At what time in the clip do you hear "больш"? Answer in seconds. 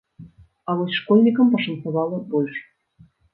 2.33-2.57